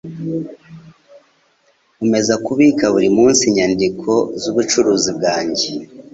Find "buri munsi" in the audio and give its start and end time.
2.93-3.41